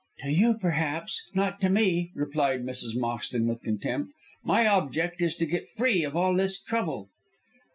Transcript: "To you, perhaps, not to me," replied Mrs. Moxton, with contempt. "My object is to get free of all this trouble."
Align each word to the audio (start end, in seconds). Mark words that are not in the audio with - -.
"To 0.23 0.31
you, 0.31 0.55
perhaps, 0.57 1.21
not 1.35 1.61
to 1.61 1.69
me," 1.69 2.09
replied 2.15 2.63
Mrs. 2.63 2.95
Moxton, 2.95 3.47
with 3.47 3.61
contempt. 3.61 4.11
"My 4.43 4.65
object 4.65 5.21
is 5.21 5.35
to 5.35 5.45
get 5.45 5.67
free 5.69 6.03
of 6.03 6.15
all 6.15 6.33
this 6.33 6.59
trouble." 6.59 7.09